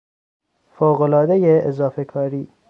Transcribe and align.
فوقالعادهی 0.77 1.59
اضافه 1.61 2.03
کاری 2.05 2.47